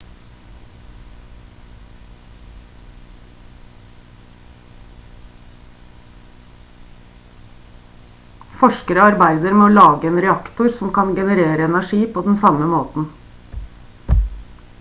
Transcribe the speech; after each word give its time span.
forskere 8.61 9.03
arbeider 9.09 9.57
med 9.59 9.67
å 9.67 9.75
lage 9.77 10.11
en 10.13 10.21
reaktor 10.25 10.71
som 10.79 10.93
kan 10.97 11.15
generere 11.21 11.69
energi 11.71 12.01
på 12.17 12.25
den 12.29 12.43
samme 12.45 12.71
måten 12.77 13.11